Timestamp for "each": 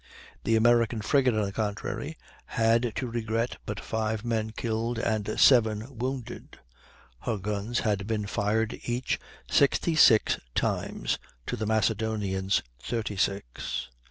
8.83-9.19